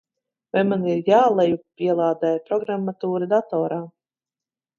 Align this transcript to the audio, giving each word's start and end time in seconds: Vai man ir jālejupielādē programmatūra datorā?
Vai 0.55 0.61
man 0.69 0.85
ir 0.93 1.03
jālejupielādē 1.09 2.33
programmatūra 2.49 3.29
datorā? 3.37 3.79